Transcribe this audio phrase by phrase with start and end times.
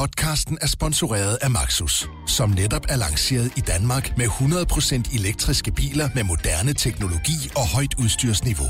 [0.00, 6.08] Podcasten er sponsoreret af Maxus, som netop er lanceret i Danmark med 100% elektriske biler
[6.14, 8.66] med moderne teknologi og højt udstyrsniveau.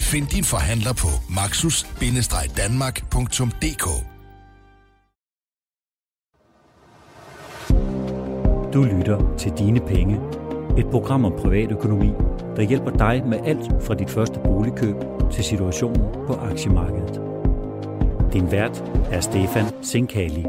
[0.00, 3.86] Find din forhandler på maxus-danmark.dk
[8.74, 10.16] Du lytter til Dine Penge,
[10.78, 12.12] et program om privatøkonomi,
[12.56, 14.96] der hjælper dig med alt fra dit første boligkøb
[15.32, 17.27] til situationen på aktiemarkedet.
[18.32, 20.44] Din vært er Stefan Sinkali.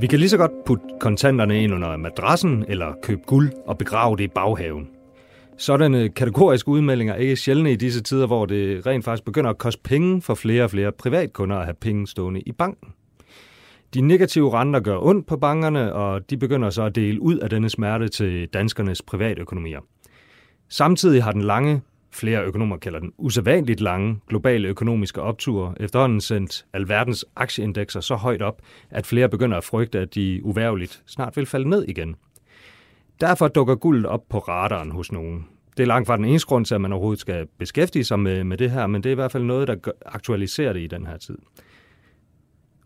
[0.00, 4.16] Vi kan lige så godt putte kontanterne ind under madrassen eller købe guld og begrave
[4.16, 4.88] det i baghaven.
[5.56, 9.58] Sådanne kategoriske udmeldinger er ikke sjældne i disse tider, hvor det rent faktisk begynder at
[9.58, 12.88] koste penge for flere og flere privatkunder at have penge stående i banken.
[13.94, 17.50] De negative renter gør ondt på bankerne, og de begynder så at dele ud af
[17.50, 19.80] denne smerte til danskernes private økonomier.
[20.68, 21.80] Samtidig har den lange,
[22.10, 28.42] flere økonomer kalder den usædvanligt lange, globale økonomiske optur efterhånden sendt alverdens aktieindekser så højt
[28.42, 32.16] op, at flere begynder at frygte, at de uværligt snart vil falde ned igen.
[33.20, 35.46] Derfor dukker guldet op på radaren hos nogen.
[35.76, 38.44] Det er langt fra den eneste grund til, at man overhovedet skal beskæftige sig med,
[38.44, 41.06] med det her, men det er i hvert fald noget, der aktualiserer det i den
[41.06, 41.38] her tid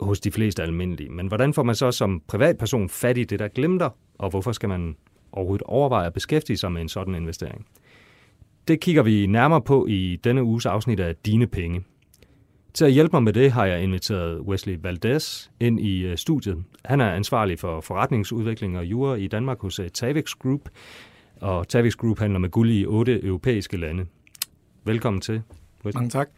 [0.00, 1.10] hos de fleste almindelige.
[1.10, 4.68] Men hvordan får man så som privatperson fat i det, der glemter, og hvorfor skal
[4.68, 4.96] man
[5.32, 7.66] overhovedet overveje at beskæftige sig med en sådan investering?
[8.70, 11.84] Det kigger vi nærmere på i denne uges afsnit af Dine Penge.
[12.74, 16.64] Til at hjælpe mig med det har jeg inviteret Wesley Valdez ind i øh, studiet.
[16.84, 20.60] Han er ansvarlig for forretningsudvikling og jura i Danmark hos øh, Tavix Group,
[21.40, 24.06] og Tavix Group handler med guld i otte europæiske lande.
[24.84, 25.42] Velkommen til.
[25.84, 25.98] Wesley.
[25.98, 26.28] Mange tak.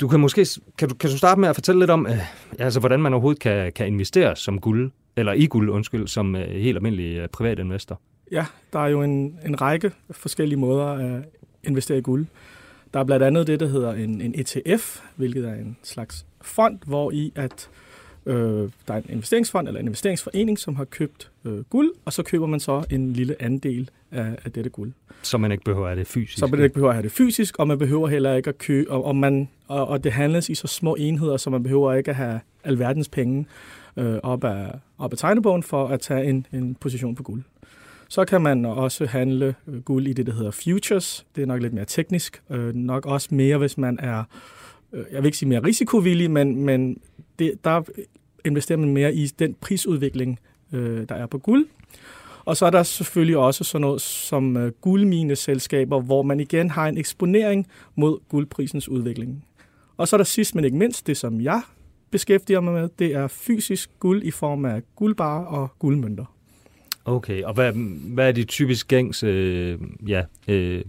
[0.00, 0.46] Du kan måske
[0.78, 2.18] kan du, kan du starte med at fortælle lidt om, øh,
[2.58, 6.48] altså, hvordan man overhovedet kan, kan investere som guld, eller i guld, undskyld, som øh,
[6.48, 8.00] helt almindelig øh, privatinvestor?
[8.32, 11.22] Ja, der er jo en, en række forskellige måder at
[11.64, 12.26] investere i guld.
[12.94, 16.78] Der er blandt andet det, der hedder en, en ETF, hvilket er en slags fond,
[16.86, 17.68] hvor i at
[18.26, 22.22] øh, der er en investeringsfond eller en investeringsforening, som har købt øh, guld, og så
[22.22, 24.92] køber man så en lille andel af, af dette guld.
[25.22, 26.38] Så man ikke behøver at have det fysisk?
[26.38, 28.90] Så man ikke behøver at have det fysisk, og man behøver heller ikke at købe,
[28.90, 32.10] og, og, man, og, og det handles i så små enheder, så man behøver ikke
[32.10, 33.46] at have alverdens penge
[33.96, 37.42] øh, op, af, op af tegnebogen for at tage en, en position på guld.
[38.08, 41.26] Så kan man også handle øh, guld i det, der hedder futures.
[41.36, 42.42] Det er nok lidt mere teknisk.
[42.50, 44.24] Øh, nok også mere, hvis man er,
[44.92, 47.00] øh, jeg vil ikke sige mere risikovillig, men, men
[47.38, 47.82] det, der
[48.44, 50.38] investerer man mere i den prisudvikling,
[50.72, 51.66] øh, der er på guld.
[52.44, 56.88] Og så er der selvfølgelig også sådan noget som øh, guldmineselskaber, hvor man igen har
[56.88, 59.44] en eksponering mod guldprisens udvikling.
[59.96, 61.62] Og så er der sidst, men ikke mindst, det som jeg
[62.10, 66.35] beskæftiger mig med, det er fysisk guld i form af guldbarer og guldmønter.
[67.06, 67.72] Okay, og hvad,
[68.14, 70.84] hvad er de typisk gængs øh, ja, øh,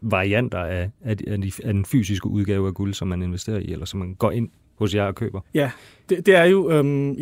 [0.00, 3.72] varianter af, af, af, de, af den fysiske udgave af guld, som man investerer i,
[3.72, 5.40] eller som man går ind hos jer og køber?
[5.54, 5.70] Ja,
[6.08, 7.16] det, det er jo øhm,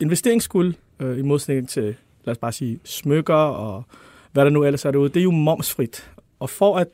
[0.00, 3.84] investeringsguld øh, i modsætning til, lad os bare sige, smykker og
[4.32, 5.08] hvad der nu ellers er derude.
[5.08, 6.10] Det er jo momsfrit.
[6.38, 6.88] Og for at,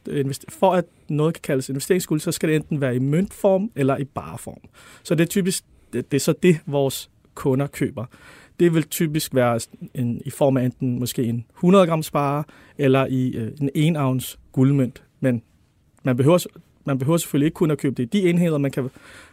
[0.48, 4.04] for at noget kan kaldes investeringsguld, så skal det enten være i møntform eller i
[4.04, 4.60] bareform.
[5.02, 8.04] Så det er typisk det, det er så det, vores kunder køber.
[8.60, 9.60] Det vil typisk være
[9.94, 12.44] en, i form af enten måske en 100 gram spare
[12.78, 15.02] eller i øh, en 1 ounce guldmønt.
[15.20, 15.42] Men
[16.02, 16.46] man behøver,
[16.84, 18.58] man behøver selvfølgelig ikke kun at købe det i de enheder.
[18.58, 18.90] Man kan,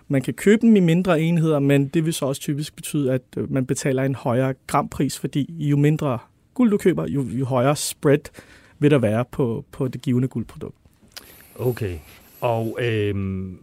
[0.07, 3.21] man kan købe dem i mindre enheder, men det vil så også typisk betyde, at
[3.37, 6.19] øh, man betaler en højere grampris, fordi jo mindre
[6.53, 8.31] guld du køber, jo, jo højere spread
[8.79, 10.75] vil der være på, på det givende guldprodukt.
[11.55, 11.97] Okay.
[12.41, 13.15] Og øh,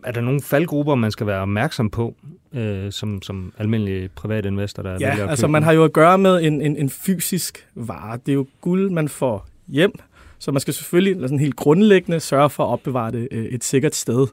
[0.04, 2.14] er der nogle faldgrupper, man skal være opmærksom på,
[2.54, 5.92] øh, som, som almindelig privat investor, der ja, vælger at altså man har jo at
[5.92, 8.18] gøre med en, en, en fysisk vare.
[8.26, 9.92] Det er jo guld, man får hjem,
[10.38, 13.94] så man skal selvfølgelig sådan helt grundlæggende sørge for at opbevare det øh, et sikkert
[13.94, 14.26] sted.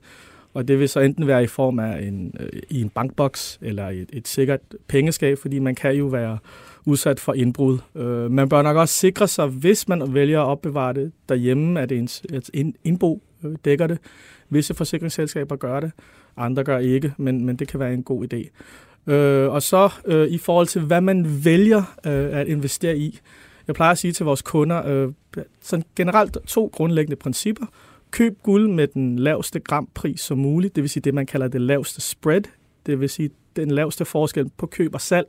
[0.53, 3.87] Og det vil så enten være i form af en, øh, i en bankboks eller
[3.87, 6.37] et, et sikkert pengeskab, fordi man kan jo være
[6.85, 7.77] udsat for indbrud.
[7.95, 11.91] Øh, man bør nok også sikre sig, hvis man vælger at opbevare det derhjemme, at
[11.91, 12.23] ens
[12.53, 13.99] et indbo Øh, dækker det.
[14.49, 15.91] Visse forsikringsselskaber gør det,
[16.37, 18.49] andre gør ikke, men, men det kan være en god idé.
[19.11, 23.19] Øh, og så øh, i forhold til, hvad man vælger øh, at investere i.
[23.67, 27.65] Jeg plejer at sige til vores kunder, øh, sådan generelt to grundlæggende principper.
[28.11, 31.61] Køb guld med den laveste grampris som muligt, det vil sige det, man kalder det
[31.61, 32.41] laveste spread,
[32.85, 35.27] det vil sige den laveste forskel på køb og salg.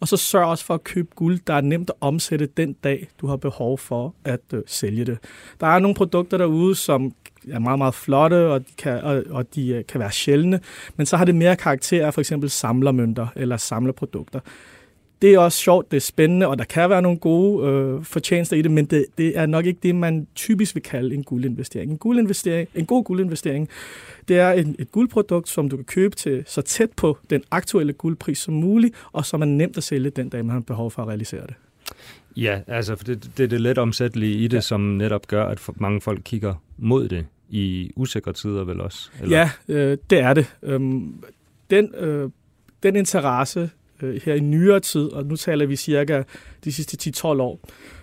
[0.00, 3.08] Og så sørg også for at købe guld, der er nemt at omsætte den dag,
[3.20, 5.18] du har behov for at øh, sælge det.
[5.60, 7.12] Der er nogle produkter derude, som
[7.50, 10.60] er meget, meget flotte, og de, kan, og, og de øh, kan være sjældne,
[10.96, 14.40] men så har det mere karakter af for eksempel samlermønter eller samlerprodukter
[15.24, 18.56] det er også sjovt, det er spændende, og der kan være nogle gode øh, fortjenester
[18.56, 21.90] i det, men det, det er nok ikke det, man typisk vil kalde en guldinvestering.
[21.90, 23.68] En, guldinvestering, en god guldinvestering,
[24.28, 27.92] det er et, et guldprodukt, som du kan købe til så tæt på den aktuelle
[27.92, 31.02] guldpris som muligt, og som er nemt at sælge den dag, man har behov for
[31.02, 31.54] at realisere det.
[32.36, 34.60] Ja, altså for det, det er det let omsættelige i det, ja.
[34.60, 39.10] som netop gør, at mange folk kigger mod det i usikre tider vel også?
[39.22, 39.38] Eller?
[39.38, 40.56] Ja, øh, det er det.
[40.62, 41.24] Øhm,
[41.70, 42.30] den, øh,
[42.82, 43.70] den interesse
[44.02, 46.22] øh, her i nyere tid, og nu taler vi cirka
[46.64, 47.60] de sidste 10-12 år,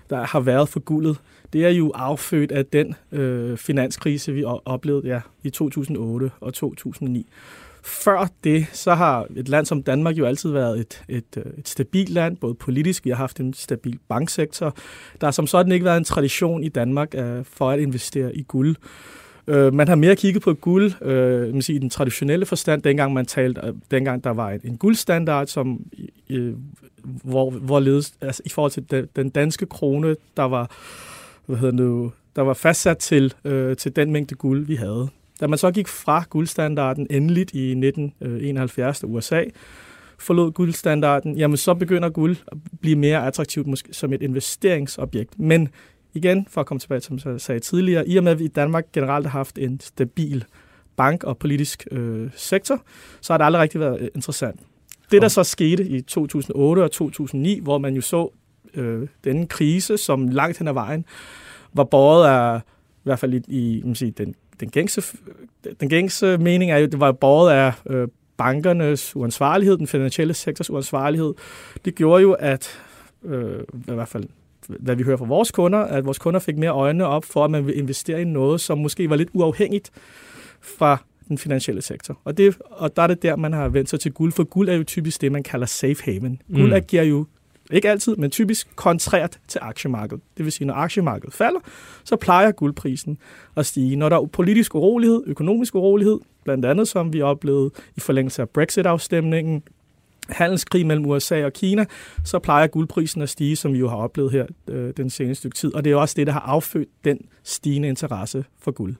[0.10, 1.18] der har været for guldet,
[1.54, 7.28] det er jo affødt af den øh, finanskrise, vi oplevede ja, i 2008 og 2009.
[7.84, 11.70] Før det, så har et land som Danmark jo altid været et, et, øh, et
[11.70, 14.76] stabilt land, både politisk, vi har haft en stabil banksektor.
[15.22, 18.44] Der har som sådan ikke været en tradition i Danmark øh, for at investere i
[18.44, 18.76] guld.
[19.48, 23.14] Øh, man har mere kigget på guld øh, man siger, i den traditionelle forstand, dengang
[23.14, 25.86] man talte, øh, dengang der var en, en guldstandard, som
[26.30, 26.54] øh,
[27.04, 30.72] hvor, hvorledes, altså, i forhold til den, den danske krone, der var,
[31.46, 35.08] hvad hedder det nu, der var fastsat til, øh, til den mængde guld, vi havde.
[35.40, 39.44] Da man så gik fra guldstandarden endeligt i 1971, i USA
[40.22, 45.40] forlod guldstandarden, jamen så begynder guld at blive mere attraktivt måske som et investeringsobjekt.
[45.40, 45.70] Men
[46.14, 48.44] igen, for at komme tilbage til, som jeg sagde tidligere, i og med at vi
[48.44, 50.46] i Danmark generelt har haft en stabil
[50.96, 52.82] bank- og politisk øh, sektor,
[53.22, 54.60] så har det aldrig rigtig været øh, interessant.
[55.12, 58.30] Det, der så skete i 2008 og 2009, hvor man jo så
[58.74, 61.06] øh, denne krise, som langt hen ad vejen
[61.74, 65.18] var båret af, i hvert fald i, i man sige, den den gængse,
[65.80, 68.08] den gængse mening er jo, det var båret af øh,
[68.38, 71.34] bankernes uansvarlighed, den finansielle sektors uansvarlighed.
[71.86, 72.82] Det gjorde jo, at
[73.26, 74.24] øh, i hvert fald
[74.80, 77.52] hvad vi hører fra vores kunder, at vores kunder fik mere øjnene op for, at
[77.52, 79.92] man vil investere i noget, som måske var lidt uafhængigt
[80.62, 80.98] fra
[81.28, 82.20] den finansielle sektor.
[82.24, 84.70] Og, det, og der er det der, man har vendt sig til guld, for guld
[84.70, 86.42] er jo typisk det, man kalder safe haven.
[86.54, 86.84] Guld mm.
[86.88, 87.26] giver jo
[87.72, 90.24] ikke altid, men typisk kontrært til aktiemarkedet.
[90.38, 91.60] Det vil sige, når aktiemarkedet falder,
[92.04, 93.18] så plejer guldprisen
[93.58, 93.96] at stige.
[93.96, 98.50] Når der er politisk urolighed, økonomisk urolighed, blandt andet som vi oplevede i forlængelse af
[98.50, 99.64] Brexit-afstemningen,
[100.30, 101.86] handelskrig mellem USA og Kina,
[102.26, 105.56] så plejer guldprisen at stige, som vi jo har oplevet her øh, den seneste stykke
[105.56, 105.76] tid.
[105.76, 108.96] Og det er også det, der har affødt den stigende interesse for guld.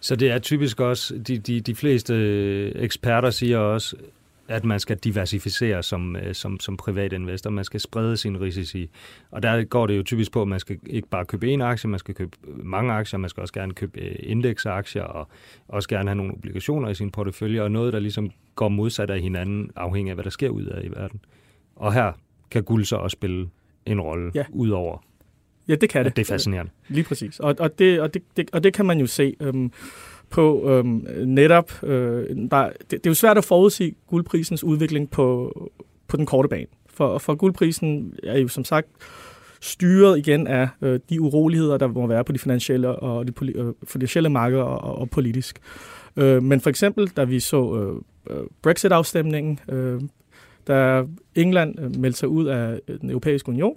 [0.00, 3.96] Så det er typisk også, de, de, de fleste øh, eksperter siger også,
[4.48, 7.50] at man skal diversificere som, øh, som, som privat investor.
[7.50, 8.90] Man skal sprede sin risici.
[9.30, 11.90] Og der går det jo typisk på, at man skal ikke bare købe én aktie,
[11.90, 15.28] man skal købe mange aktier, man skal også gerne købe øh, indeksaktier, og
[15.68, 19.20] også gerne have nogle obligationer i sin portefølje, og noget, der ligesom går modsat af
[19.20, 21.20] hinanden, afhængig af, hvad der sker ud af i verden.
[21.76, 22.12] Og her
[22.50, 23.48] kan guld så også spille
[23.86, 24.44] en rolle, ja.
[24.50, 24.98] udover
[25.68, 26.16] Ja, det kan det.
[26.16, 26.72] det er fascinerende.
[26.88, 27.40] Lige præcis.
[27.40, 29.34] Og, og, det, og, det, det, og det kan man jo se.
[29.40, 29.72] Øhm,
[30.34, 35.52] på øhm, netop, øh, der, det, det er jo svært at forudsige guldprisens udvikling på,
[36.08, 36.66] på den korte bane.
[36.86, 38.88] For, for guldprisen er jo som sagt
[39.60, 43.72] styret igen af øh, de uroligheder, der må være på de finansielle og de øh,
[43.88, 45.58] finansielle markeder og, og politisk.
[46.16, 47.92] Øh, men for eksempel, da vi så
[48.28, 50.00] øh, øh Brexit-afstemningen, øh,
[50.68, 51.04] da
[51.34, 53.76] England øh, meldte sig ud af øh, den europæiske union,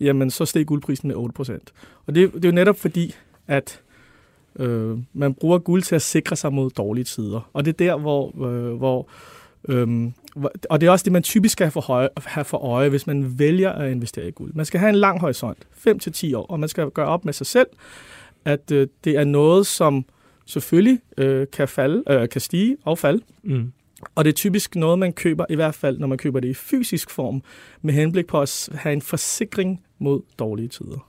[0.00, 1.58] jamen så steg guldprisen med 8%.
[2.06, 3.14] Og det, det er jo netop fordi,
[3.46, 3.80] at
[4.58, 7.50] Øh, man bruger guld til at sikre sig mod dårlige tider.
[7.52, 8.46] Og det er der, hvor...
[8.46, 9.08] Øh, hvor
[9.68, 10.12] Øhm,
[10.70, 13.06] og det er også det, man typisk skal have for, høje, have for øje, hvis
[13.06, 14.54] man vælger at investere i guld.
[14.54, 17.46] Man skal have en lang horisont, 5-10 år, og man skal gøre op med sig
[17.46, 17.66] selv,
[18.44, 20.04] at øh, det er noget, som
[20.46, 23.22] selvfølgelig øh, kan, falde, øh, kan stige og falde.
[23.42, 23.72] Mm.
[24.14, 26.54] Og det er typisk noget, man køber, i hvert fald når man køber det i
[26.54, 27.42] fysisk form,
[27.82, 31.08] med henblik på at have en forsikring mod dårlige tider.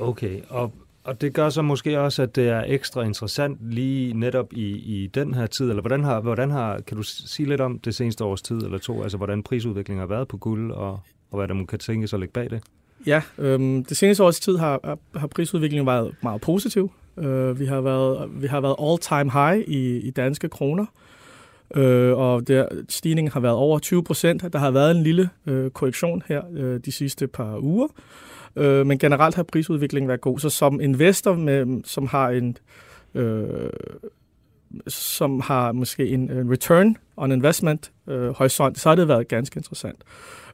[0.00, 0.72] Okay, og
[1.04, 5.06] og det gør så måske også, at det er ekstra interessant lige netop i, i
[5.06, 8.24] den her tid, eller hvordan har, hvordan har, kan du sige lidt om det seneste
[8.24, 11.54] års tid eller to, altså hvordan prisudviklingen har været på guld, og, og hvad der
[11.54, 12.62] man kan tænke sig at lægge bag det?
[13.06, 16.92] Ja, øhm, det seneste års tid har, har prisudviklingen været meget positiv.
[17.18, 20.86] Øh, vi, har været, vi har været all-time high i, i danske kroner,
[21.74, 24.52] øh, og der, stigningen har været over 20 procent.
[24.52, 27.88] Der har været en lille øh, korrektion her øh, de sidste par uger,
[28.56, 30.38] Øh, men generelt har prisudviklingen været god.
[30.38, 32.56] Så som investor, med, som har en
[33.14, 33.70] øh,
[34.88, 39.58] som har måske en, en return on investment øh, horisont, så har det været ganske
[39.58, 39.98] interessant.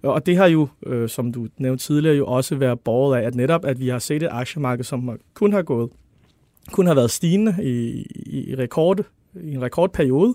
[0.04, 3.26] Øh, og det har jo, øh, som du nævnte tidligere, jo også været borget af,
[3.26, 5.90] at netop, at vi har set et aktiemarked, som kun har gået,
[6.72, 9.00] kun har været stigende i, i, i, rekord,
[9.34, 10.34] i en rekordperiode,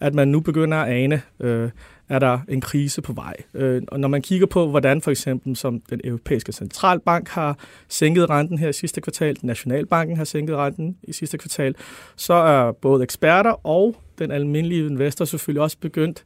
[0.00, 1.70] at man nu begynder at ane, øh,
[2.08, 3.34] er der en krise på vej.
[3.54, 7.58] Øh, og når man kigger på, hvordan for eksempel som den europæiske centralbank har
[7.88, 11.74] sænket renten her i sidste kvartal, Nationalbanken har sænket renten i sidste kvartal,
[12.16, 16.24] så er både eksperter og den almindelige investor selvfølgelig også begyndt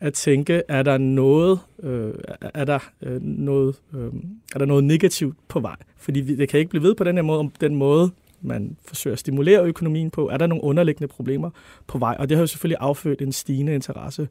[0.00, 4.12] at tænke, er der noget, øh, er der, øh, noget, øh,
[4.54, 5.76] er der noget negativt på vej?
[5.96, 8.10] Fordi vi, det kan ikke blive ved på den her måde, om den måde,
[8.42, 11.50] man forsøger at stimulere økonomien på, er der nogle underliggende problemer
[11.86, 12.16] på vej?
[12.18, 14.28] Og det har jo selvfølgelig affødt en stigende interesse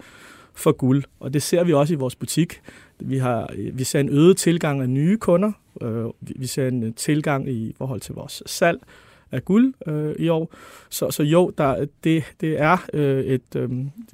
[0.58, 2.62] for guld, og det ser vi også i vores butik.
[3.00, 7.50] Vi, har, vi ser en øget tilgang af nye kunder, øh, vi ser en tilgang
[7.50, 8.80] i forhold til vores salg,
[9.32, 10.54] af guld øh, i år.
[10.90, 13.70] Så, så jo, der, det, det, er, øh, et, øh,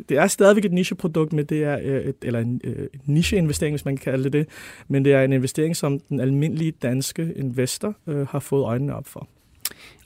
[0.09, 3.85] det er stadigvæk et nicheprodukt, men det er øh, et, eller en øh, nicheinvestering, hvis
[3.85, 4.47] man kan kalde det det.
[4.87, 9.07] Men det er en investering, som den almindelige danske investor øh, har fået øjnene op
[9.07, 9.27] for.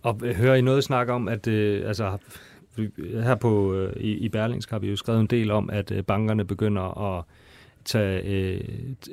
[0.01, 2.17] Og øh, hører I noget snak om, at øh, altså,
[3.23, 6.03] her på, øh, i, i Berlingsk har vi jo skrevet en del om, at øh,
[6.03, 7.23] bankerne begynder at
[7.87, 8.61] tage, øh,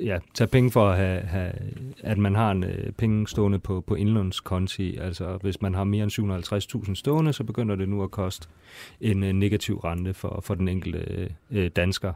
[0.05, 1.51] ja, tage penge for at have, have
[2.03, 4.97] at man har en øh, penge stående på, på indlånskonti.
[4.97, 8.47] Altså hvis man har mere end 750.000 stående, så begynder det nu at koste
[9.01, 12.13] en øh, negativ rente for, for den enkelte øh, dansker.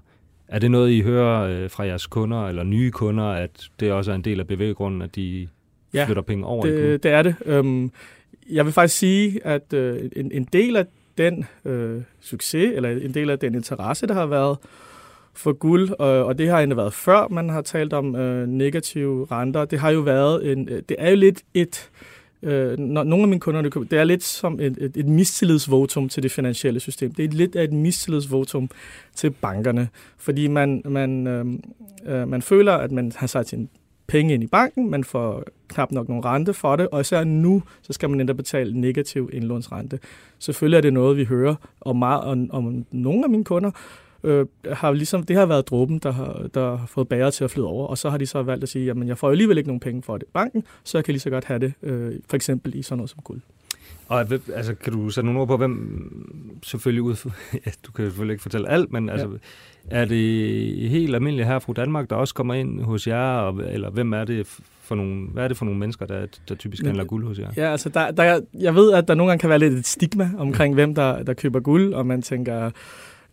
[0.48, 4.12] Er det noget, I hører øh, fra jeres kunder eller nye kunder, at det også
[4.12, 5.48] er en del af bevæggrunden, at de
[5.94, 7.36] ja, flytter penge over det, i det er det.
[7.60, 7.92] Um,
[8.50, 10.86] jeg vil faktisk sige, at øh, en, en del af
[11.20, 14.58] den øh, succes, eller en del af den interesse, der har været
[15.34, 19.28] for guld, og, og det har egentlig været før, man har talt om øh, negative
[19.32, 19.66] renter.
[19.66, 21.90] Det har jo været en, øh, det er jo lidt et,
[22.44, 26.24] øh, når nogle af mine kunder, det er lidt som et, et, et mistillidsvotum til
[26.24, 27.14] det finansielle system.
[27.14, 28.70] Det er lidt af et mistillidsvotum
[29.16, 31.46] til bankerne, fordi man, man, øh,
[32.06, 33.70] øh, man føler, at man har sat sin
[34.10, 37.64] penge ind i banken, man får knap nok nogen rente for det, og især nu,
[37.82, 40.00] så skal man endda betale negativ indlånsrente.
[40.40, 43.72] Selvfølgelig er det noget, vi hører om, meget, om, om nogle af mine kunder,
[44.24, 47.52] øh, har ligesom, det har været dråben, der har, der har fået bager til at
[47.52, 49.70] flyde over, og så har de så valgt at sige, jamen jeg får alligevel ikke
[49.70, 52.14] nogen penge for det i banken, så jeg kan lige så godt have det, øh,
[52.30, 53.42] for eksempel i sådan noget som guld.
[54.08, 54.20] Og
[54.56, 57.32] altså, kan du sætte nogle ord på, hvem selvfølgelig ud...
[57.66, 59.28] Ja, du kan selvfølgelig ikke fortælle alt, men altså,
[59.92, 60.02] ja.
[60.02, 63.90] er det helt almindeligt her fra Danmark, der også kommer ind hos jer, og, eller
[63.90, 64.48] hvem er det
[64.82, 67.50] for nogle, hvad er det for nogle mennesker, der, der typisk handler guld hos jer?
[67.58, 70.32] Ja, altså, der, der, jeg ved, at der nogle gange kan være lidt et stigma
[70.38, 72.72] omkring, hvem der, der køber guld, og man tænker,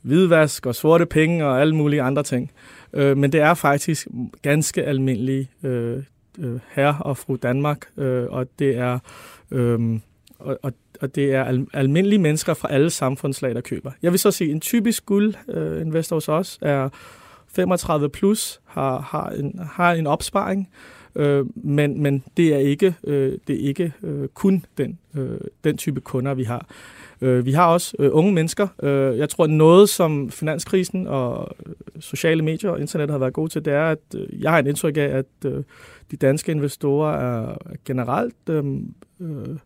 [0.06, 2.50] hvidvask og sorte penge og alle mulige andre ting.
[2.92, 4.06] Øh, men det er faktisk
[4.42, 6.02] ganske almindelige øh,
[6.38, 8.98] øh, herre og fru Danmark, øh, og det er
[9.50, 9.98] øh,
[10.38, 13.92] og, og, og det er al, almindelige mennesker fra alle samfundslag, der køber.
[14.02, 16.88] Jeg vil så sige, en typisk guldinvestor øh, hos os er
[17.48, 20.68] 35 plus, har, har, en, har en opsparing,
[21.16, 25.76] øh, men, men det er ikke, øh, det er ikke øh, kun den, øh, den
[25.76, 26.66] type kunder, vi har.
[27.20, 28.68] Øh, vi har også øh, unge mennesker.
[28.82, 33.48] Øh, jeg tror, noget som finanskrisen og øh, sociale medier og internet har været gode
[33.48, 35.64] til, det er, at øh, jeg har en indtryk af, at øh,
[36.10, 38.64] de danske investorer er generelt øh,
[39.20, 39.56] øh,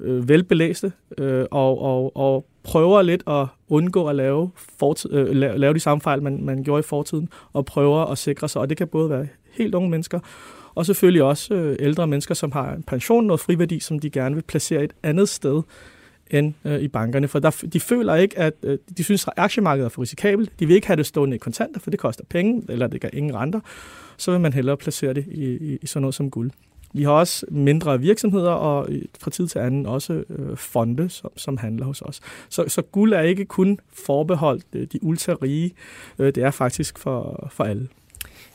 [0.00, 5.58] Øh, velbelæste øh, og, og, og prøver lidt at undgå at lave, fortid, øh, lave,
[5.58, 8.60] lave de samme fejl, man, man gjorde i fortiden, og prøver at sikre sig.
[8.60, 10.20] Og det kan både være helt unge mennesker,
[10.74, 14.34] og selvfølgelig også øh, ældre mennesker, som har en pension, noget friværdi, som de gerne
[14.34, 15.62] vil placere et andet sted
[16.30, 19.84] end øh, i bankerne, for der, de føler ikke, at øh, de synes, at aktiemarkedet
[19.84, 20.60] er for risikabelt.
[20.60, 23.08] De vil ikke have det stående i kontanter, for det koster penge, eller det gør
[23.12, 23.60] ingen renter.
[24.16, 26.50] Så vil man hellere placere det i, i, i sådan noget som guld.
[26.92, 31.30] Vi har også mindre virksomheder, og øh, fra tid til anden også øh, fonde, som,
[31.36, 32.20] som handler hos os.
[32.48, 35.72] Så, så guld er ikke kun forbeholdt øh, de ultra-rige,
[36.18, 37.88] øh, det er faktisk for, for alle.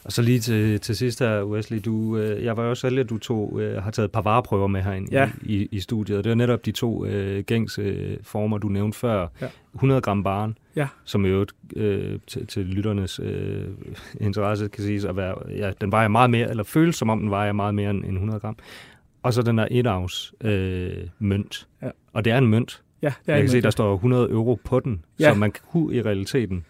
[0.06, 3.02] Og så lige til, til sidst her, Wesley, du, øh, jeg var jo også heldig,
[3.02, 5.30] at du to, øh, har taget et par vareprøver med herinde ja.
[5.42, 6.24] i, i, i studiet.
[6.24, 9.28] Det er netop de to øh, gængse øh, former, du nævnte før.
[9.42, 9.48] Ja.
[9.74, 10.88] 100 gram barn, ja.
[11.04, 11.46] som jo
[11.76, 13.68] øh, til, til lytternes øh,
[14.22, 17.30] interesse kan siges at være, ja, den vejer meget mere, eller føles som om den
[17.30, 18.58] vejer meget mere end 100 gram.
[19.24, 21.68] Og så den der etavs øh, mønt.
[21.82, 21.90] Ja.
[22.14, 22.82] Og det er en mønt.
[23.02, 25.34] Ja, det er jeg kan mønt, se, der står 100 euro på den, ja.
[25.34, 26.66] så man kunne i realiteten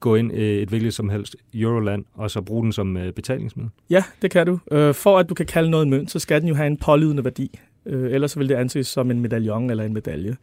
[0.00, 3.70] gå ind øh, et hvilket som helst Euroland, og så bruge den som øh, betalingsmiddel?
[3.90, 4.58] Ja, det kan du.
[4.72, 6.76] Øh, for at du kan kalde noget en mønt, så skal den jo have en
[6.76, 7.58] pålydende værdi.
[7.86, 10.36] Ellers vil det anses som en medaljon eller en medalje.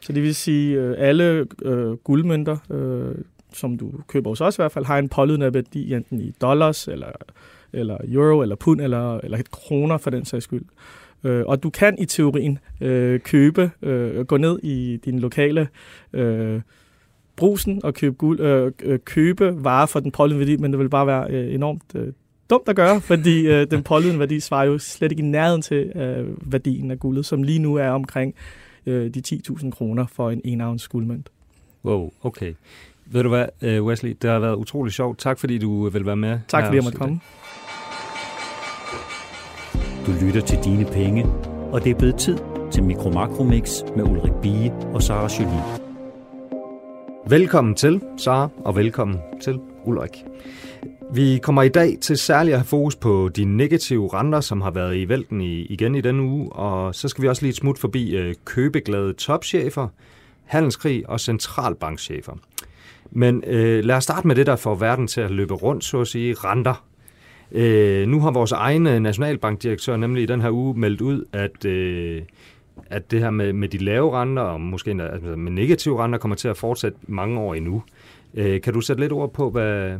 [0.00, 1.46] Så det vil sige, at alle
[2.04, 2.56] guldmønter,
[3.52, 6.88] som du køber hos os i hvert fald, har en pålydende værdi enten i dollars,
[6.88, 7.12] eller,
[7.72, 10.64] eller euro, eller pund, eller, eller kroner for den sags skyld.
[11.24, 15.68] Øh, og du kan i teorien øh, købe, øh, gå ned i din lokale
[16.12, 16.60] øh,
[17.38, 20.88] brusen og købe, guld, øh, øh, købe varer for den pålydende værdi, men det vil
[20.88, 22.12] bare være øh, enormt øh,
[22.50, 25.76] dumt at gøre, fordi øh, den pålydende værdi svarer jo slet ikke i nærheden til
[25.96, 28.34] øh, værdien af guldet, som lige nu er omkring
[28.86, 31.30] øh, de 10.000 kroner for en enavns guldmønt.
[31.84, 32.54] Wow, okay.
[33.06, 35.18] Ved du hvad, øh, Wesley, det har været utrolig sjovt.
[35.18, 36.38] Tak fordi du vil være med.
[36.48, 37.20] Tak fordi jeg måtte komme.
[40.06, 41.26] Du lytter til Dine Penge,
[41.72, 42.38] og det er blevet tid
[42.72, 45.87] til Mikro Makro Mix med Ulrik Bie og Sara Jolie.
[47.30, 50.10] Velkommen til, Sara, og velkommen til Ulrik.
[51.12, 54.70] Vi kommer i dag til særligt at have fokus på de negative renter, som har
[54.70, 57.56] været i vælten i, igen i denne uge, og så skal vi også lige et
[57.56, 59.88] smut forbi øh, købeglade topchefer,
[60.44, 62.32] handelskrig og centralbankchefer.
[63.10, 66.00] Men øh, lad os starte med det, der får verden til at løbe rundt, så
[66.00, 66.84] at sige, renter.
[67.52, 72.22] Øh, nu har vores egen nationalbankdirektør nemlig i den her uge meldt ud, at, øh,
[72.86, 76.34] at det her med, med de lave renter, og måske altså med negative renter, kommer
[76.34, 77.82] til at fortsætte mange år endnu.
[78.34, 79.98] Øh, kan du sætte lidt ord på, hvad,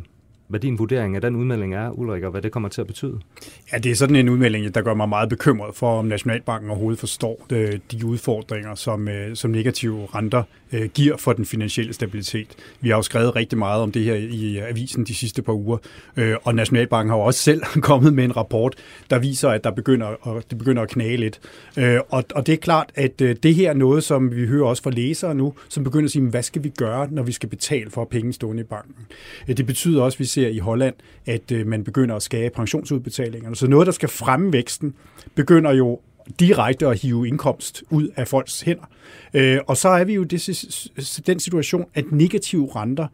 [0.48, 3.20] hvad din vurdering af den udmelding er, Ulrik, og hvad det kommer til at betyde?
[3.72, 7.00] Ja, det er sådan en udmelding, der gør mig meget bekymret for, om Nationalbanken overhovedet
[7.00, 12.48] forstår øh, de udfordringer, som, øh, som negative renter øh, giver for den finansielle stabilitet.
[12.80, 15.78] Vi har jo skrevet rigtig meget om det her i avisen de sidste par uger,
[16.16, 18.74] øh, og Nationalbanken har jo også selv kommet med en rapport,
[19.10, 21.40] der viser, at der begynder at, det begynder at knage lidt.
[21.76, 24.66] Øh, og, og det er klart, at øh, det her er noget, som vi hører
[24.66, 27.48] også fra læsere nu, som begynder at sige, hvad skal vi gøre, når vi skal
[27.48, 29.06] betale for penge stående i banken?
[29.46, 30.94] Det betyder også, at vi ser i Holland,
[31.26, 33.56] at man begynder at skære pensionsudbetalingerne.
[33.56, 34.94] Så noget, der skal fremme væksten,
[35.34, 36.00] begynder jo
[36.40, 38.84] direkte at hive indkomst ud af folks hænder.
[39.34, 43.06] Øh, og så er vi jo i den situation, at negative renter,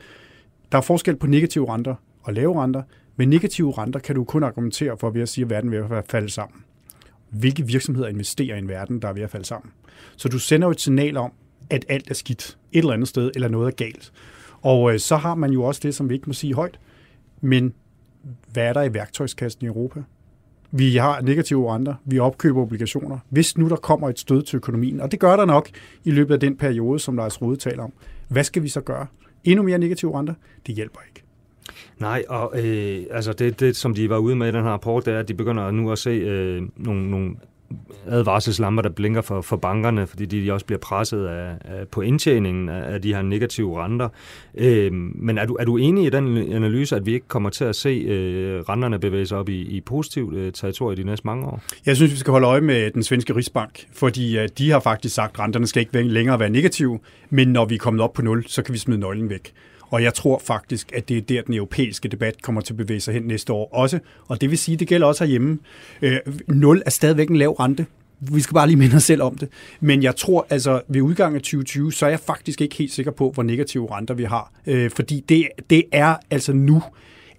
[0.73, 2.83] der er forskel på negative renter og lave renter,
[3.16, 6.30] men negative renter kan du kun argumentere for ved at sige, at verden er falde
[6.30, 6.64] sammen.
[7.30, 9.71] Hvilke virksomheder investerer i en verden, der er ved at falde sammen?
[10.16, 11.33] Så du sender jo et signal om,
[11.71, 14.12] at alt er skidt et eller andet sted, eller noget er galt.
[14.62, 16.78] Og øh, så har man jo også det, som vi ikke må sige højt,
[17.40, 17.75] men
[18.52, 20.02] hvad er der i værktøjskassen i Europa?
[20.76, 23.19] Vi har negative renter, vi opkøber obligationer.
[23.28, 25.69] Hvis nu der kommer et stød til økonomien, og det gør der nok
[26.04, 27.93] i løbet af den periode, som Lars Rode taler om,
[28.28, 29.07] hvad skal vi så gøre?
[29.45, 30.35] Endnu mere negative renter?
[30.66, 31.23] Det hjælper ikke.
[31.99, 35.07] Nej, og øh, altså det, det, som de var ude med i den her rapport,
[35.07, 37.37] det er, at de begynder nu at se øh, nogle, nogle
[38.06, 42.68] advarselslamper, der blinker for, for bankerne, fordi de også bliver presset af, af, på indtjeningen
[42.68, 44.09] af, af de her negative renter.
[44.54, 47.64] Øh, men er du, er du enig i den analyse, at vi ikke kommer til
[47.64, 51.47] at se øh, renterne bevæge sig op i, i positivt øh, territorium de næste mange
[51.47, 51.62] år?
[51.87, 55.14] Jeg synes, vi skal holde øje med den svenske Rigsbank, fordi øh, de har faktisk
[55.14, 56.99] sagt, at renterne skal ikke længere være negative,
[57.30, 59.52] men når vi er kommet op på nul, så kan vi smide nøglen væk.
[59.91, 63.00] Og jeg tror faktisk, at det er der, den europæiske debat kommer til at bevæge
[63.00, 63.99] sig hen næste år også.
[64.29, 65.59] Og det vil sige, det gælder også herhjemme.
[66.02, 67.87] Øh, 0 er stadigvæk en lav rente.
[68.21, 69.49] Vi skal bare lige minde os selv om det.
[69.80, 73.13] Men jeg tror, altså ved udgangen af 2020, så er jeg faktisk ikke helt sikker
[73.13, 74.52] på, hvor negative renter vi har.
[74.67, 76.82] Øh, fordi det, det er altså nu,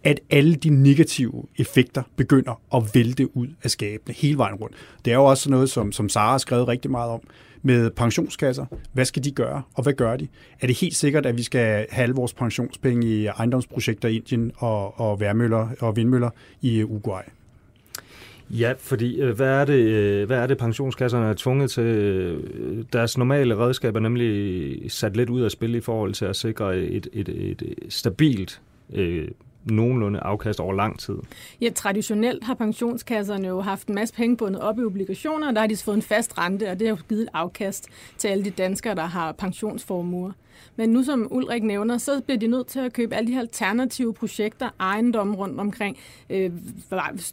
[0.04, 4.76] at alle de negative effekter begynder at vælte ud af skabene hele vejen rundt.
[5.06, 7.22] Det er jo også noget, som, som Sara har skrevet rigtig meget om
[7.66, 8.66] med pensionskasser.
[8.94, 10.28] Hvad skal de gøre, og hvad gør de?
[10.62, 14.52] Er det helt sikkert, at vi skal have alle vores pensionspenge i ejendomsprojekter i Indien
[14.58, 16.30] og, og værmøller og vindmøller
[16.62, 17.22] i Uruguay?
[18.50, 21.84] Ja, fordi øh, hvad er det, øh, hvad er det pensionskasserne er tvunget til?
[21.84, 26.36] Øh, deres normale redskaber er nemlig sat lidt ud af spil i forhold til at
[26.36, 28.62] sikre et, et, et stabilt
[28.94, 29.28] øh,
[29.66, 31.16] nogenlunde afkast over lang tid.
[31.62, 35.62] Ja, traditionelt har pensionskasserne jo haft en masse penge bundet op i obligationer, og der
[35.62, 38.46] har de fået en fast rente, og det har jo givet et afkast til alle
[38.46, 40.32] de danskere, der har pensionsformuer.
[40.76, 43.40] Men nu som Ulrik nævner, så bliver de nødt til at købe alle de her
[43.40, 45.98] alternative projekter, ejendomme rundt omkring,
[46.30, 46.52] øh,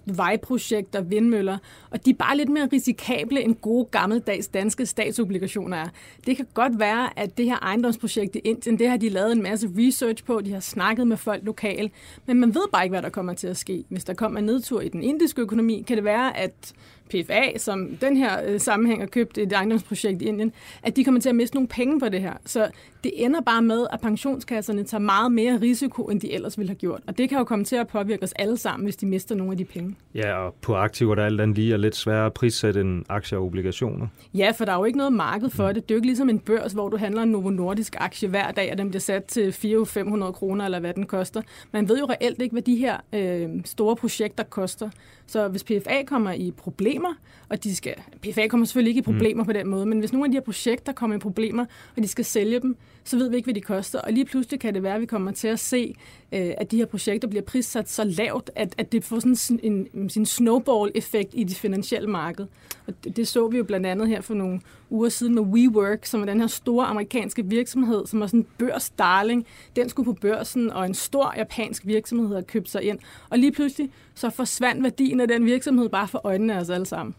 [0.06, 1.58] vejprojekter, vindmøller,
[1.90, 5.88] og de er bare lidt mere risikable end gode gammeldags danske statsobligationer er.
[6.26, 9.42] Det kan godt være, at det her ejendomsprojekt i Indien, det har de lavet en
[9.42, 11.92] masse research på, de har snakket med folk lokalt,
[12.26, 13.84] men man ved bare ikke, hvad der kommer til at ske.
[13.88, 16.74] Hvis der kommer en nedtur i den indiske økonomi, kan det være, at
[17.12, 21.20] PFA, som den her øh, sammenhæng har købt et ejendomsprojekt i Indien, at de kommer
[21.20, 22.32] til at miste nogle penge på det her.
[22.46, 22.70] Så
[23.04, 26.76] det ender bare med, at pensionskasserne tager meget mere risiko, end de ellers ville have
[26.76, 27.00] gjort.
[27.06, 29.52] Og det kan jo komme til at påvirke os alle sammen, hvis de mister nogle
[29.52, 29.96] af de penge.
[30.14, 33.04] Ja, og på aktiver, der er alt andet lige er lidt sværere at prissætte end
[33.08, 34.06] aktier og obligationer.
[34.34, 35.74] Ja, for der er jo ikke noget marked for det.
[35.74, 38.50] Det er jo ikke ligesom en børs, hvor du handler en Novo Nordisk aktie hver
[38.50, 41.42] dag, og den bliver sat til 400-500 kroner, eller hvad den koster.
[41.72, 44.90] Man ved jo reelt ikke, hvad de her øh, store projekter koster.
[45.32, 47.14] Så hvis PFA kommer i problemer,
[47.48, 47.94] og de skal...
[48.22, 49.46] PFA kommer selvfølgelig ikke i problemer mm.
[49.46, 51.64] på den måde, men hvis nogle af de her projekter kommer i problemer,
[51.96, 54.00] og de skal sælge dem, så ved vi ikke, hvad de koster.
[54.00, 55.94] Og lige pludselig kan det være, at vi kommer til at se,
[56.32, 59.88] øh, at de her projekter bliver prissat så lavt, at, at det får sådan en,
[59.94, 62.46] en, en snowball-effekt i det finansielle marked.
[62.86, 66.06] Og det, det så vi jo blandt andet her for nogle uger siden med WeWork,
[66.06, 69.46] som er den her store amerikanske virksomhed, som er sådan en børsdarling.
[69.76, 72.98] Den skulle på børsen, og en stor japansk virksomhed havde købt sig ind.
[73.30, 76.86] Og lige pludselig så forsvandt værdien af den virksomhed bare for øjnene af os alle
[76.86, 77.14] sammen.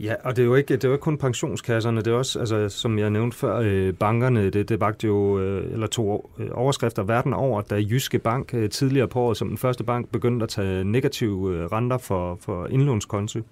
[0.00, 2.38] Ja, og det er jo ikke, det er jo ikke kun pensionskasserne, det er også,
[2.38, 6.48] altså, som jeg nævnte før, øh, bankerne, det, det bagte jo, øh, eller to øh,
[6.52, 10.44] overskrifter verden over, da Jyske Bank øh, tidligere på året som den første bank begyndte
[10.44, 13.42] at tage negative øh, renter for, for indlånskonti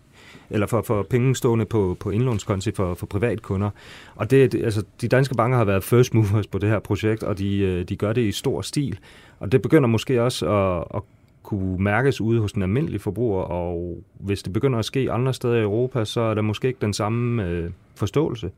[0.51, 3.71] eller for, for penge stående på, på indlånskonti for, for privatkunder.
[4.15, 7.23] Og det, det, altså, de danske banker har været first movers på det her projekt,
[7.23, 8.99] og de, øh, de gør det i stor stil.
[9.41, 11.03] Og det begynder måske også at, at
[11.43, 15.57] kunne mærkes ude hos den almindelige forbruger, og hvis det begynder at ske andre steder
[15.57, 17.71] i Europa, så er der måske ikke den samme øh,
[18.03, 18.51] forståelse.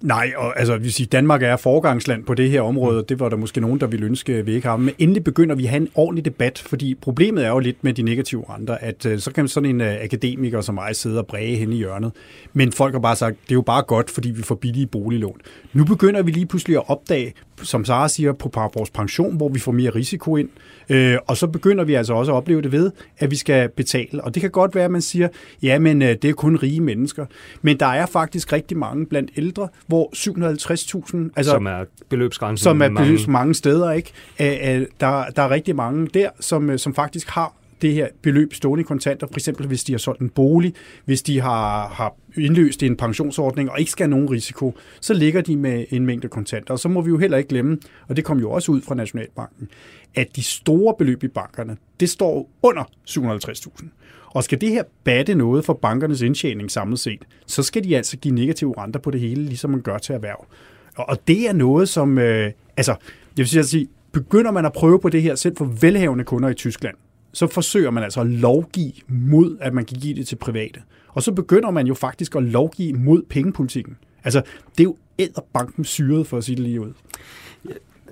[0.00, 3.36] Nej, og altså, vi siger, Danmark er forgangsland på det her område, det var der
[3.36, 4.76] måske nogen, der ville ønske, at vi ikke har.
[4.76, 7.94] Men endelig begynder vi at have en ordentlig debat, fordi problemet er jo lidt med
[7.94, 11.26] de negative renter, at uh, så kan sådan en uh, akademiker som mig sidde og
[11.26, 12.12] bræge hen i hjørnet.
[12.52, 15.40] Men folk har bare sagt, det er jo bare godt, fordi vi får billige boliglån.
[15.72, 19.58] Nu begynder vi lige pludselig at opdage, som Sara siger, på vores pension, hvor vi
[19.58, 20.48] får mere risiko ind.
[20.90, 24.24] Uh, og så begynder vi altså også at opleve det ved, at vi skal betale.
[24.24, 25.28] Og det kan godt være, at man siger,
[25.62, 27.26] ja, men uh, det er kun rige mennesker.
[27.62, 31.32] Men der er faktisk rigtig mange blandt ældre, hvor 750.000...
[31.36, 32.62] Altså, som er beløbsgrænsen.
[32.62, 34.12] Som er beløbs mange, mange steder, ikke?
[35.00, 38.84] Der, der er rigtig mange der, som, som faktisk har det her beløb stående i
[38.84, 42.96] kontanter, for eksempel hvis de har solgt en bolig, hvis de har, har indløst en
[42.96, 46.74] pensionsordning og ikke skal have nogen risiko, så ligger de med en mængde kontanter.
[46.74, 48.94] Og så må vi jo heller ikke glemme, og det kom jo også ud fra
[48.94, 49.68] Nationalbanken,
[50.14, 53.86] at de store beløb i bankerne, det står under 750.000.
[54.34, 58.16] Og skal det her batte noget for bankernes indtjening samlet set, så skal de altså
[58.16, 60.46] give negative renter på det hele, ligesom man gør til erhverv.
[60.96, 62.18] Og det er noget, som...
[62.18, 62.94] Øh, altså,
[63.38, 66.54] jeg vil sige, begynder man at prøve på det her selv for velhavende kunder i
[66.54, 66.94] Tyskland,
[67.32, 70.80] så forsøger man altså at lovgive mod, at man kan give det til private.
[71.08, 73.96] Og så begynder man jo faktisk at lovgive mod pengepolitikken.
[74.24, 74.42] Altså,
[74.78, 76.92] det er jo æderbanken syret, for at sige det lige ud.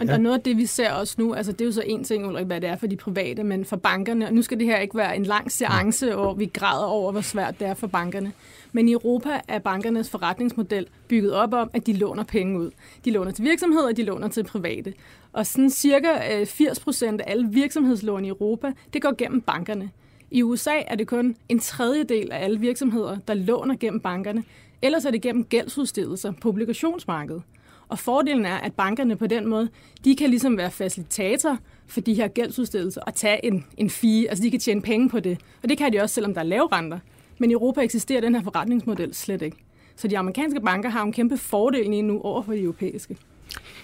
[0.07, 0.13] Ja.
[0.13, 2.27] Og noget af det, vi ser også nu, altså det er jo så en ting,
[2.27, 4.79] Ulrik, hvad det er for de private, men for bankerne, og nu skal det her
[4.79, 8.33] ikke være en lang seance, hvor vi græder over, hvor svært det er for bankerne.
[8.73, 12.71] Men i Europa er bankernes forretningsmodel bygget op om, at de låner penge ud.
[13.05, 14.95] De låner til virksomheder, og de låner til private.
[15.33, 19.91] Og sådan cirka 80 øh, procent af alle virksomhedslån i Europa, det går gennem bankerne.
[20.31, 24.45] I USA er det kun en tredjedel af alle virksomheder, der låner gennem bankerne.
[24.83, 27.43] Ellers er det gennem gældsudstedelser på obligationsmarkedet.
[27.91, 29.69] Og fordelen er, at bankerne på den måde,
[30.05, 34.45] de kan ligesom være facilitator for de her gældsudstedelser og tage en, en fee, altså
[34.45, 35.39] de kan tjene penge på det.
[35.63, 36.99] Og det kan de også, selvom der er lave renter.
[37.39, 39.57] Men i Europa eksisterer den her forretningsmodel slet ikke.
[39.97, 43.17] Så de amerikanske banker har en kæmpe fordel lige nu over for de europæiske.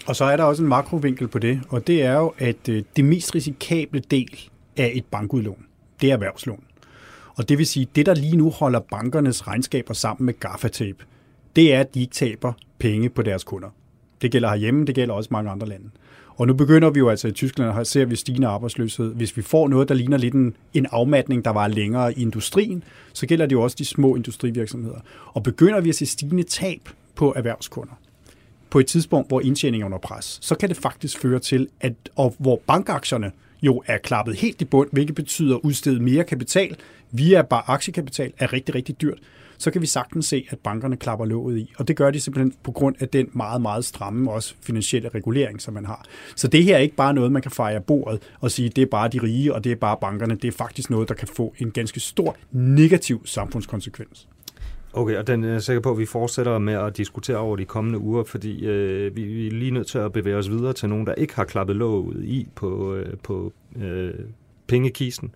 [0.07, 2.83] Og så er der også en makrovinkel på det, og det er jo, at øh,
[2.95, 5.65] det mest risikable del af et bankudlån,
[6.01, 6.63] det er erhvervslån.
[7.35, 11.05] Og det vil sige, det der lige nu holder bankernes regnskaber sammen med gaffatape,
[11.55, 13.69] det er, at de ikke taber penge på deres kunder.
[14.21, 15.89] Det gælder herhjemme, det gælder også mange andre lande.
[16.37, 19.13] Og nu begynder vi jo altså i Tyskland, her ser vi stigende arbejdsløshed.
[19.13, 22.83] Hvis vi får noget, der ligner lidt en, en afmatning, der var længere i industrien,
[23.13, 24.99] så gælder det jo også de små industrivirksomheder.
[25.25, 27.93] Og begynder vi at se stigende tab på erhvervskunder,
[28.69, 31.93] på et tidspunkt, hvor indtjeningen er under pres, så kan det faktisk føre til, at
[32.15, 36.75] og hvor bankaktierne jo er klappet helt i bund, hvilket betyder at udstede mere kapital
[37.11, 39.19] via bare aktiekapital, er rigtig, rigtig dyrt
[39.57, 41.73] så kan vi sagtens se, at bankerne klapper låget i.
[41.77, 45.61] Og det gør de simpelthen på grund af den meget, meget stramme også finansielle regulering,
[45.61, 46.05] som man har.
[46.35, 48.85] Så det her er ikke bare noget, man kan fejre bordet og sige, det er
[48.85, 50.35] bare de rige, og det er bare bankerne.
[50.35, 54.27] Det er faktisk noget, der kan få en ganske stor negativ samfundskonsekvens.
[54.93, 57.65] Okay, og den er jeg sikker på, at vi fortsætter med at diskutere over de
[57.65, 60.89] kommende uger, fordi øh, vi, vi er lige nødt til at bevæge os videre til
[60.89, 64.13] nogen, der ikke har klappet låget i på, øh, på øh,
[64.67, 65.31] pengekisten.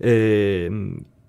[0.00, 0.70] Øh,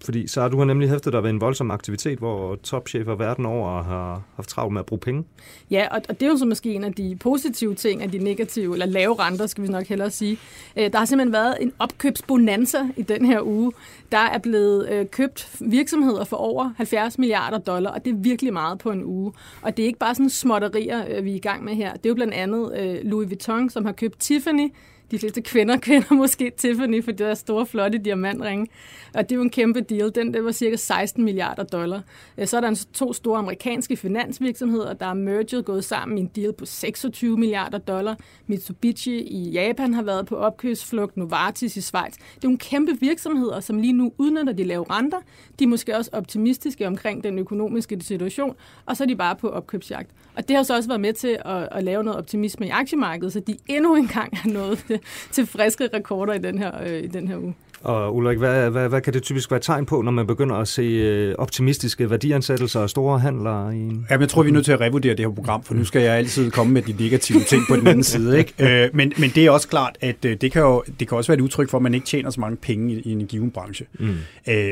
[0.05, 3.45] fordi så har du har nemlig hæftet dig ved en voldsom aktivitet, hvor topchefer verden
[3.45, 5.23] over har haft travlt med at bruge penge.
[5.71, 8.17] Ja, og, og det er jo så måske en af de positive ting, af de
[8.17, 10.39] negative, eller lave renter, skal vi nok hellere sige.
[10.77, 13.71] Øh, der har simpelthen været en opkøbsbonanza i den her uge.
[14.11, 18.53] Der er blevet øh, købt virksomheder for over 70 milliarder dollar, og det er virkelig
[18.53, 19.33] meget på en uge.
[19.61, 21.93] Og det er ikke bare sådan småtterier, øh, vi er i gang med her.
[21.93, 24.73] Det er jo blandt andet øh, Louis Vuitton, som har købt Tiffany,
[25.11, 28.67] de fleste kvinder kender måske Tiffany for deres store, flotte diamantringe.
[29.13, 30.11] Og det er jo en kæmpe deal.
[30.15, 32.01] Den der var cirka 16 milliarder dollar.
[32.37, 36.27] Øh, så er der to store amerikanske finansvirksomheder, der er merged gået sammen i en
[36.27, 38.17] deal på 26 milliarder dollar.
[38.47, 42.13] Mitsubishi i Japan har været på opkøbsflugt, Novartis i Schweiz.
[42.35, 45.17] Det er en kæmpe virksomheder, som lige nu udnytter de lave renter.
[45.59, 49.49] De er måske også optimistiske omkring den økonomiske situation, og så er de bare på
[49.49, 50.11] opkøbsjagt.
[50.35, 53.33] Og det har så også været med til at, at lave noget optimisme i aktiemarkedet,
[53.33, 54.96] så de endnu engang har nået
[55.31, 57.53] til friske rekorder i den her, øh, i den her uge.
[57.81, 60.67] Og Ulrik, hvad, hvad, hvad kan det typisk være tegn på, når man begynder at
[60.67, 63.71] se øh, optimistiske værdiansættelser og store handler?
[63.71, 64.05] I en...
[64.09, 66.01] Jamen, jeg tror, vi er nødt til at revurdere det her program, for nu skal
[66.01, 68.37] jeg altid komme med de negative ting på den anden side.
[68.37, 68.83] Ikke?
[68.83, 71.31] Øh, men, men det er også klart, at øh, det kan jo det kan også
[71.31, 73.51] være et udtryk for, at man ikke tjener så mange penge i, i en given
[73.51, 73.85] branche.
[73.99, 74.15] Mm.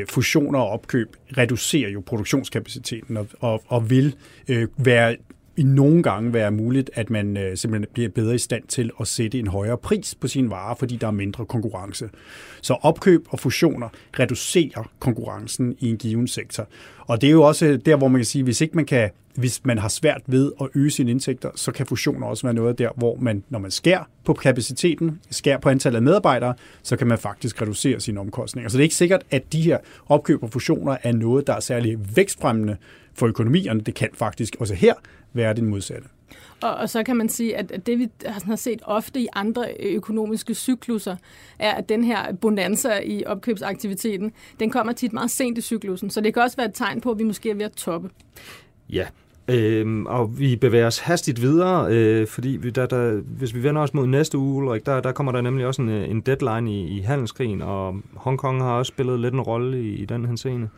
[0.09, 4.15] Fusioner og opkøb reducerer jo produktionskapaciteten og, og, og vil
[4.47, 5.15] øh, være
[5.57, 9.07] i nogle gange være muligt, at man øh, simpelthen bliver bedre i stand til at
[9.07, 12.09] sætte en højere pris på sine varer, fordi der er mindre konkurrence.
[12.61, 13.89] Så opkøb og fusioner
[14.19, 16.67] reducerer konkurrencen i en given sektor.
[16.99, 19.65] Og det er jo også der, hvor man kan sige, hvis ikke man kan hvis
[19.65, 22.89] man har svært ved at øge sine indtægter, så kan fusioner også være noget der,
[22.95, 27.17] hvor man, når man skærer på kapaciteten, skærer på antallet af medarbejdere, så kan man
[27.17, 28.69] faktisk reducere sine omkostninger.
[28.69, 31.59] Så det er ikke sikkert, at de her opkøb og fusioner er noget, der er
[31.59, 32.77] særlig vækstfremmende
[33.15, 33.82] for økonomierne.
[33.82, 34.93] Det kan faktisk også her
[35.34, 36.08] være det modsatte.
[36.62, 38.10] Og, og så kan man sige, at det vi
[38.43, 41.15] har set ofte i andre økonomiske cykluser,
[41.60, 46.10] er, at den her bonanza i opkøbsaktiviteten, den kommer tit meget sent i cyklusen.
[46.10, 48.10] Så det kan også være et tegn på, at vi måske er ved at toppe.
[48.89, 49.08] Ja,
[49.47, 53.81] Øhm, og vi bevæger os hastigt videre, øh, fordi vi, der, der, hvis vi vender
[53.81, 56.71] os mod næste uge, Ulrik, der, der kommer der nemlig også en, øh, en deadline
[56.71, 60.36] i, i handelskrigen, og Hongkong har også spillet lidt en rolle i, i den her
[60.36, 60.69] scene.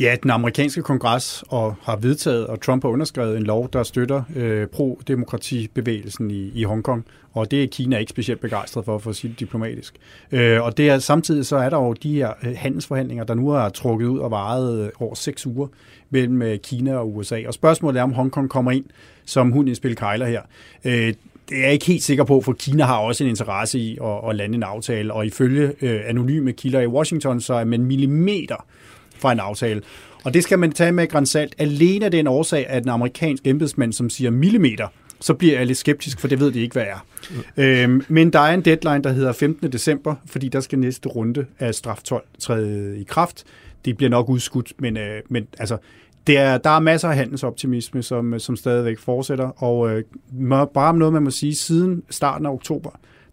[0.00, 4.22] Ja, den amerikanske kongres og har vedtaget, og Trump har underskrevet en lov, der støtter
[4.36, 9.16] øh, pro-demokratibevægelsen i, i Hongkong, og det er Kina ikke specielt begejstret for, for at
[9.16, 9.94] sige det diplomatisk.
[10.32, 13.50] Øh, og det er, samtidig så er der jo de her øh, handelsforhandlinger, der nu
[13.50, 15.66] er trukket ud og varet øh, over seks uger
[16.10, 17.42] mellem øh, Kina og USA.
[17.46, 18.84] Og spørgsmålet er, om Hongkong kommer ind
[19.26, 20.42] som hun i spil kejler her.
[20.84, 21.14] Øh,
[21.48, 24.28] det er jeg ikke helt sikker på, for Kina har også en interesse i at,
[24.28, 28.66] at lande en aftale, og ifølge øh, anonyme kilder i Washington, så er man millimeter
[29.18, 29.82] fra en aftale.
[30.24, 31.54] Og det skal man tage med grænsalt.
[31.58, 34.88] Alene af den årsag, at en amerikansk embedsmand, som siger millimeter,
[35.24, 37.06] så bliver jeg lidt skeptisk, for det ved de ikke, hvad er.
[37.30, 37.62] Mm.
[37.62, 39.72] Øhm, men der er en deadline, der hedder 15.
[39.72, 43.44] december, fordi der skal næste runde af straftol træde i kraft.
[43.84, 45.76] Det bliver nok udskudt, men, øh, men altså,
[46.26, 50.04] det er, der er masser af handelsoptimisme, som, øh, som stadigvæk fortsætter, og øh,
[50.74, 52.90] bare noget, man må sige, siden starten af oktober,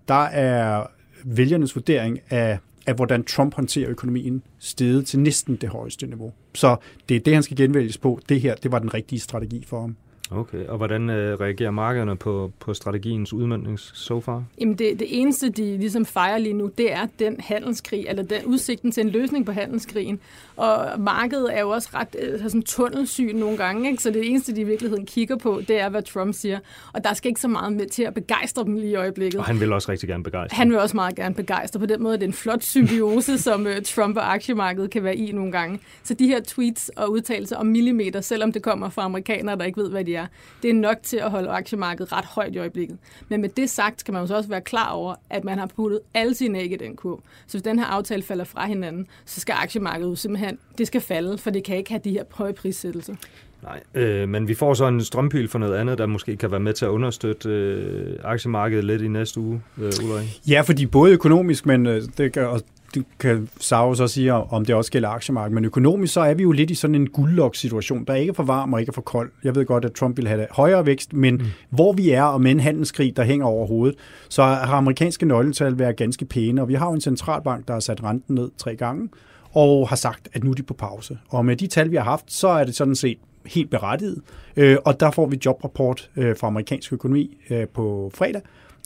[0.08, 0.88] der er
[1.24, 6.34] vælgernes vurdering af, af hvordan Trump håndterer økonomien, steget til næsten det højeste niveau.
[6.54, 6.76] Så
[7.10, 8.20] det er det, han skal genvælges på.
[8.30, 9.96] Det her, det var den rigtige strategi for ham.
[10.32, 14.44] Okay, og hvordan øh, reagerer markederne på, på strategiens udmyndning so far?
[14.60, 18.46] Jamen det, det eneste, de ligesom fejrer lige nu, det er den handelskrig, eller den
[18.46, 20.20] udsigten til en løsning på handelskrigen.
[20.56, 24.04] Og markedet er jo også ret øh, sådan tunnelsyn nogle gange, ikke?
[24.04, 26.60] så det eneste, de i virkeligheden kigger på, det er, hvad Trump siger.
[26.94, 29.40] Og der skal ikke så meget med til at begejstre dem lige i øjeblikket.
[29.40, 30.56] Og han vil også rigtig gerne begejstre.
[30.56, 31.80] Han vil også meget gerne begejstre.
[31.80, 35.16] På den måde det er en flot symbiose, som uh, Trump og aktiemarkedet kan være
[35.16, 35.80] i nogle gange.
[36.04, 39.82] Så de her tweets og udtalelser om millimeter, selvom det kommer fra amerikanere, der ikke
[39.82, 40.21] ved, hvad de er,
[40.62, 42.98] det er nok til at holde aktiemarkedet ret højt i øjeblikket.
[43.30, 45.66] Men med det sagt, kan man jo så også være klar over, at man har
[45.66, 47.24] puttet alle sine æg i den kurv.
[47.48, 51.38] Så hvis den her aftale falder fra hinanden, så skal aktiemarkedet simpelthen, det skal falde,
[51.38, 53.16] for det kan ikke have de her høje prissættelser.
[53.64, 56.60] Nej, øh, men vi får så en strømpil for noget andet, der måske kan være
[56.60, 60.42] med til at understøtte øh, aktiemarkedet lidt i næste uge, øh, Ulrik.
[60.50, 62.62] Ja, fordi både økonomisk, men øh, det og
[62.96, 66.44] du kan Saro så sige, om det også gælder aktiemarkedet, men økonomisk så er vi
[66.44, 69.32] jo lidt i sådan en guldlok-situation, der er ikke for varm og ikke for kold.
[69.44, 71.46] Jeg ved godt, at Trump vil have højere vækst, men mm.
[71.70, 73.96] hvor vi er, og med en handelskrig, der hænger over hovedet,
[74.30, 77.80] så har amerikanske nøgletal været ganske pæne, og vi har jo en centralbank, der har
[77.80, 79.10] sat renten ned tre gange,
[79.52, 81.18] og har sagt, at nu er de på pause.
[81.30, 84.22] Og med de tal, vi har haft, så er det sådan set helt berettiget.
[84.58, 88.42] Øh, og der får vi jobrapport øh, fra amerikansk økonomi øh, på fredag,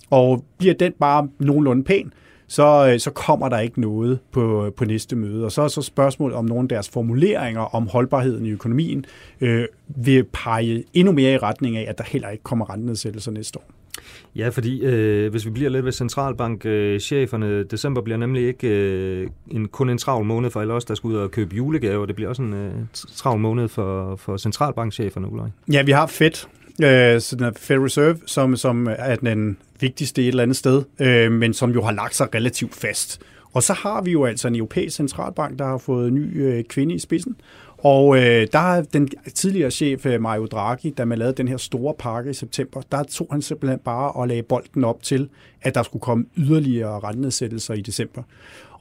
[0.09, 2.13] og bliver den bare nogenlunde pæn,
[2.47, 5.45] så, øh, så kommer der ikke noget på, på næste møde.
[5.45, 9.05] Og så er så spørgsmålet om nogle af deres formuleringer om holdbarheden i økonomien
[9.41, 13.59] øh, vil pege endnu mere i retning af, at der heller ikke kommer rentenedsættelser næste
[13.59, 13.65] år.
[14.35, 19.27] Ja, fordi øh, hvis vi bliver lidt ved centralbankcheferne, øh, december bliver nemlig ikke øh,
[19.51, 22.05] en, kun en travl måned for alle os, der skal ud og købe julegaver.
[22.05, 22.71] Det bliver også en øh,
[23.15, 25.51] travl måned for, for centralbankcheferne, Ulrik.
[25.71, 26.47] Ja, vi har Fed,
[26.83, 27.21] øh,
[27.57, 31.83] Fed Reserve, som, som er den vigtigste et eller andet sted, øh, men som jo
[31.83, 33.21] har lagt sig relativt fast.
[33.53, 36.63] Og så har vi jo altså en europæisk centralbank, der har fået en ny øh,
[36.63, 37.35] kvinde i spidsen.
[37.85, 41.57] Og øh, der er den tidligere chef, øh, Mario Draghi, da man lavede den her
[41.57, 45.29] store pakke i september, der tog han simpelthen bare og lagde bolden op til,
[45.61, 48.23] at der skulle komme yderligere rentenedsættelser i december.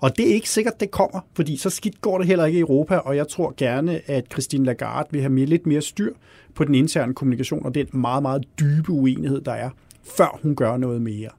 [0.00, 2.60] Og det er ikke sikkert, det kommer, fordi så skidt går det heller ikke i
[2.60, 6.12] Europa, og jeg tror gerne, at Christine Lagarde vil have mere, lidt mere styr
[6.54, 9.70] på den interne kommunikation og den meget, meget dybe uenighed, der er,
[10.16, 11.30] før hun gør noget mere.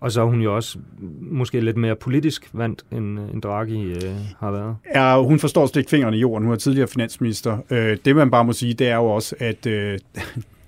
[0.00, 0.78] Og så er hun jo også
[1.20, 4.76] måske lidt mere politisk vandt, end, øh, end Draghi øh, har været.
[4.94, 6.44] Ja, hun forstår stik fingrene i jorden.
[6.44, 7.58] Hun er tidligere finansminister.
[7.70, 9.98] Øh, det man bare må sige, det er jo også, at øh,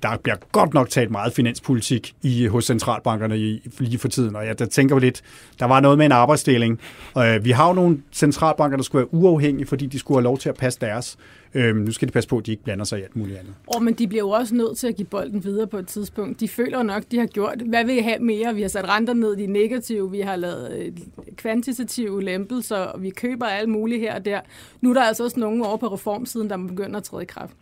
[0.03, 4.37] der bliver godt nok talt meget finanspolitik i, øh, hos centralbankerne i, lige for tiden,
[4.37, 5.23] og jeg der tænker lidt,
[5.59, 6.81] der var noget med en arbejdsdeling.
[7.19, 10.39] Øh, vi har jo nogle centralbanker, der skulle være uafhængige, fordi de skulle have lov
[10.39, 11.19] til at passe deres.
[11.55, 13.55] Øh, nu skal de passe på, at de ikke blander sig i alt muligt andet.
[13.67, 16.41] Og men de bliver jo også nødt til at give bolden videre på et tidspunkt.
[16.41, 17.63] De føler nok, de har gjort.
[17.67, 18.55] Hvad vil I have mere?
[18.55, 20.11] Vi har sat renter ned, de negative.
[20.11, 20.93] Vi har lavet øh,
[21.37, 24.41] kvantitative lempelser, og vi køber alt muligt her og der.
[24.81, 27.53] Nu er der altså også nogen over på reformsiden, der må at træde i kraft.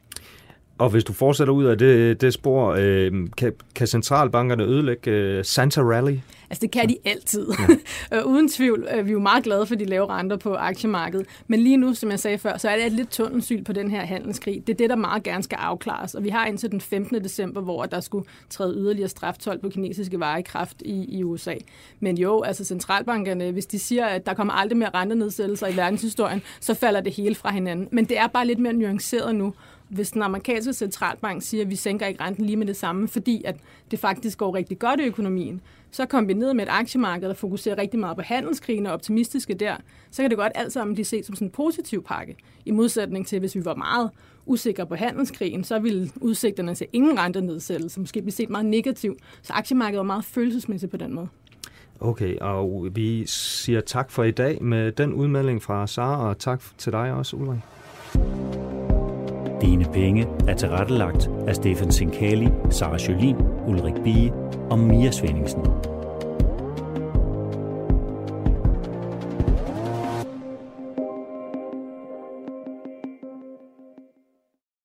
[0.81, 5.45] Og hvis du fortsætter ud af det, det spor, øh, kan, kan centralbankerne ødelægge øh,
[5.45, 6.17] Santa Rally?
[6.51, 7.47] Altså det kan de altid.
[8.11, 8.23] Ja.
[8.33, 8.89] Uden tvivl.
[8.95, 11.27] Øh, vi er jo meget glade for de lave renter på aktiemarkedet.
[11.49, 13.91] Men lige nu, som jeg sagde før, så er det et lidt tunnelsyn på den
[13.91, 14.63] her handelskrig.
[14.67, 16.15] Det er det, der meget gerne skal afklares.
[16.15, 17.25] Og vi har indtil den 15.
[17.25, 21.55] december, hvor der skulle træde yderligere straftol på kinesiske varer i kraft i, i USA.
[22.01, 26.43] Men jo, altså centralbankerne, hvis de siger, at der kommer aldrig mere rentenedsættelser i verdenshistorien,
[26.61, 27.89] så falder det hele fra hinanden.
[27.93, 29.55] Men det er bare lidt mere nuanceret nu
[29.91, 33.43] hvis den amerikanske centralbank siger, at vi sænker ikke renten lige med det samme, fordi
[33.45, 33.57] at
[33.91, 38.01] det faktisk går rigtig godt i økonomien, så kombineret med et aktiemarked, der fokuserer rigtig
[38.01, 39.77] meget på handelskrigen og optimistiske der,
[40.11, 42.37] så kan det godt alt sammen blive set som sådan en positiv pakke.
[42.65, 44.11] I modsætning til, hvis vi var meget
[44.47, 49.17] usikre på handelskrigen, så ville udsigterne til ingen rentenedsættelse måske blive set meget negativ.
[49.43, 51.29] Så aktiemarkedet var meget følelsesmæssigt på den måde.
[52.01, 56.63] Okay, og vi siger tak for i dag med den udmelding fra Sara, og tak
[56.79, 57.61] til dig også, Ulrik.
[59.61, 64.33] Dine penge er tilrettelagt af Stefan Sinkali, Sara Jolin, Ulrik Bie
[64.71, 65.61] og Mia Svendingsen.